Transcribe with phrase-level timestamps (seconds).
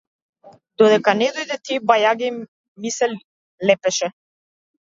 [0.81, 3.11] Додека не дојде ти, бајаги ми се
[3.73, 4.11] лепеше.